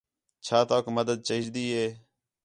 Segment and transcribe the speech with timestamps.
[0.45, 1.87] چَا تَؤک مدد چاہیجدی ہے؟